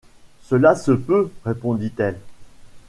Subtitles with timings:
[0.47, 2.19] Cela se peut, répondit-elle